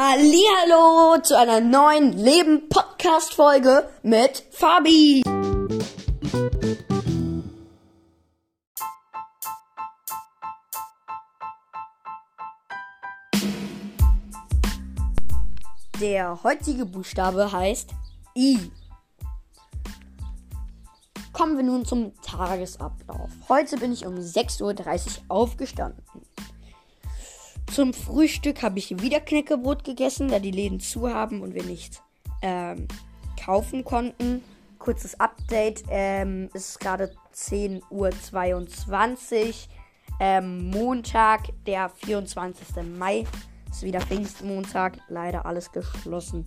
Hallo 0.00 1.20
zu 1.20 1.36
einer 1.36 1.60
neuen 1.60 2.12
Leben 2.12 2.68
Podcast 2.68 3.34
Folge 3.34 3.90
mit 4.04 4.44
Fabi. 4.52 5.24
Der 16.00 16.44
heutige 16.44 16.86
Buchstabe 16.86 17.50
heißt 17.50 17.90
I. 18.36 18.70
Kommen 21.32 21.56
wir 21.56 21.64
nun 21.64 21.84
zum 21.84 22.12
Tagesablauf. 22.22 23.30
Heute 23.48 23.76
bin 23.78 23.92
ich 23.92 24.06
um 24.06 24.14
6.30 24.14 24.62
Uhr 24.62 25.24
aufgestanden. 25.26 26.04
Zum 27.78 27.94
Frühstück 27.94 28.64
habe 28.64 28.80
ich 28.80 29.00
wieder 29.00 29.20
Knäckebrot 29.20 29.84
gegessen, 29.84 30.26
da 30.26 30.40
die 30.40 30.50
Läden 30.50 30.80
zu 30.80 31.14
haben 31.14 31.42
und 31.42 31.54
wir 31.54 31.62
nichts 31.62 32.02
ähm, 32.42 32.88
kaufen 33.40 33.84
konnten. 33.84 34.42
Kurzes 34.80 35.20
Update: 35.20 35.84
ähm, 35.88 36.50
Es 36.54 36.70
ist 36.70 36.80
gerade 36.80 37.14
10.22 37.32 37.82
Uhr. 37.92 38.10
Ähm, 40.18 40.70
Montag, 40.70 41.50
der 41.66 41.88
24. 41.88 42.84
Mai. 42.98 43.24
Ist 43.70 43.84
wieder 43.84 44.00
Pfingstmontag. 44.00 44.98
Leider 45.06 45.46
alles 45.46 45.70
geschlossen. 45.70 46.46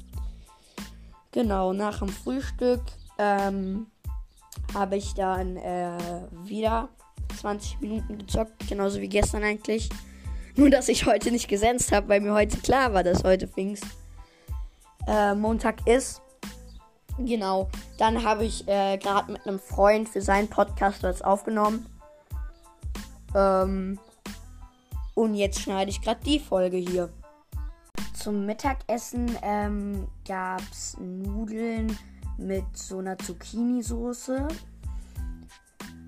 Genau, 1.32 1.72
nach 1.72 2.00
dem 2.00 2.10
Frühstück 2.10 2.82
ähm, 3.18 3.88
habe 4.74 4.98
ich 4.98 5.14
dann 5.14 5.56
äh, 5.56 5.98
wieder 6.44 6.90
20 7.40 7.80
Minuten 7.80 8.18
gezockt. 8.18 8.68
Genauso 8.68 9.00
wie 9.00 9.08
gestern 9.08 9.46
eigentlich. 9.46 9.88
Nur, 10.56 10.70
dass 10.70 10.90
ich 10.90 11.06
heute 11.06 11.32
nicht 11.32 11.48
gesenzt 11.48 11.92
habe, 11.92 12.10
weil 12.10 12.22
mir 12.22 12.34
heute 12.34 12.58
klar 12.58 12.94
war, 12.94 13.04
dass 13.04 13.24
heute 13.24 13.48
Pfingst 13.48 13.86
äh, 15.08 15.34
Montag 15.34 15.88
ist. 15.88 16.22
Genau. 17.18 17.70
Dann 17.98 18.24
habe 18.24 18.46
ich 18.46 18.68
äh, 18.68 18.98
gerade 18.98 19.32
mit 19.32 19.46
einem 19.48 19.60
Freund 19.60 20.10
für 20.10 20.22
seinen 20.22 20.48
Podcast 20.50 21.04
was 21.04 21.22
aufgenommen. 21.22 21.86
Ähm, 23.36 24.00
und 25.16 25.36
jetzt 25.36 25.60
schneide 25.60 25.92
ich 25.92 26.02
gerade 26.02 26.22
die 26.26 26.40
Folge 26.40 26.78
hier. 26.78 27.10
Zum 28.14 28.46
Mittagessen 28.46 29.36
ähm, 29.42 30.08
gab 30.28 30.62
es 30.72 30.98
Nudeln 31.00 31.98
mit 32.38 32.66
so 32.74 33.00
einer 33.00 33.18
Zucchini-Soße. 33.18 34.48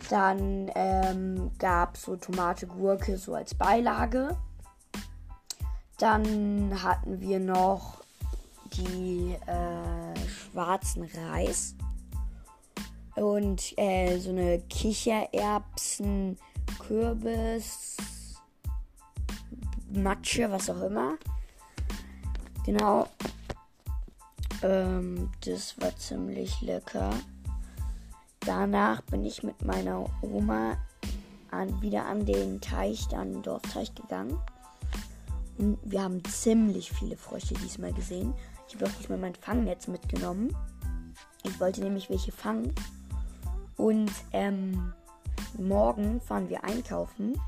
Dann 0.10 0.72
ähm, 0.76 1.52
gab 1.58 1.96
es 1.96 2.04
so 2.04 2.16
Tomate, 2.16 2.68
Gurke 2.68 3.18
so 3.18 3.36
als 3.36 3.56
Beilage. 3.56 4.38
Dann 5.98 6.84
hatten 6.84 7.22
wir 7.22 7.40
noch 7.40 8.02
die 8.74 9.38
äh, 9.46 10.28
schwarzen 10.28 11.04
Reis 11.04 11.76
und 13.16 13.78
äh, 13.78 14.18
so 14.18 14.32
eine 14.32 14.60
Kichererbsen, 14.62 16.38
Kürbis, 16.80 17.98
Matsche, 19.92 20.50
was 20.50 20.70
auch 20.70 20.82
immer. 20.82 21.18
Genau. 22.66 23.08
Ähm, 24.64 25.30
das 25.46 25.80
war 25.80 25.96
ziemlich 25.96 26.62
lecker. 26.62 27.12
Danach 28.46 29.02
bin 29.04 29.24
ich 29.24 29.44
mit 29.44 29.64
meiner 29.64 30.06
Oma 30.22 30.78
an, 31.52 31.82
wieder 31.82 32.06
an 32.06 32.26
den 32.26 32.60
Teich, 32.60 33.08
an 33.16 33.34
den 33.34 33.42
Dorfteich 33.42 33.94
gegangen. 33.96 34.38
Und 35.58 35.78
wir 35.84 36.04
haben 36.04 36.24
ziemlich 36.26 36.92
viele 36.92 37.16
Frösche 37.16 37.54
diesmal 37.54 37.94
gesehen. 37.94 38.34
Ich 38.68 38.76
habe 38.76 38.86
auch 38.86 38.98
diesmal 38.98 39.20
mein 39.20 39.36
Fangnetz 39.36 39.88
mitgenommen. 39.88 40.56
Ich 41.44 41.60
wollte 41.60 41.82
nämlich 41.82 42.10
welche 42.10 42.32
fangen. 42.32 42.74
Und 43.78 44.12
ähm, 44.32 44.94
morgen 45.58 46.20
fahren 46.22 46.50
wir 46.50 46.64
einkaufen. 46.64 47.40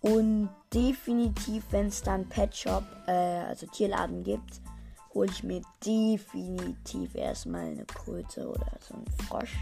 Und 0.00 0.48
definitiv, 0.72 1.64
wenn 1.70 1.86
es 1.86 2.02
dann 2.02 2.28
Pet 2.28 2.56
Shop, 2.56 2.84
äh, 3.06 3.12
also 3.12 3.66
Tierladen 3.66 4.22
gibt, 4.22 4.60
hole 5.14 5.30
ich 5.30 5.42
mir 5.42 5.62
definitiv 5.84 7.14
erstmal 7.14 7.66
eine 7.66 7.84
Kröte 7.84 8.48
oder 8.48 8.78
so 8.80 8.94
einen 8.94 9.06
Frosch. 9.26 9.56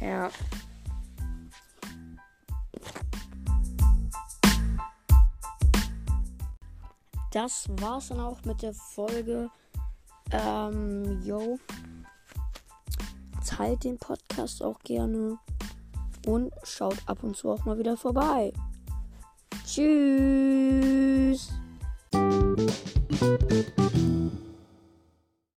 Ja. 0.00 0.30
Das 7.32 7.66
war's 7.80 8.08
dann 8.08 8.20
auch 8.20 8.44
mit 8.44 8.62
der 8.62 8.74
Folge. 8.74 9.50
Ähm, 10.30 11.22
yo. 11.22 11.58
Teilt 13.46 13.84
den 13.84 13.98
Podcast 13.98 14.62
auch 14.62 14.78
gerne. 14.80 15.38
Und 16.26 16.52
schaut 16.62 16.98
ab 17.06 17.22
und 17.22 17.36
zu 17.36 17.50
auch 17.50 17.64
mal 17.64 17.78
wieder 17.78 17.96
vorbei. 17.96 18.52
Tschüss. 19.66 20.61